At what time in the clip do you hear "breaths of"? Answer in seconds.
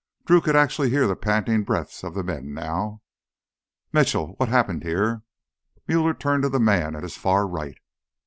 1.63-2.15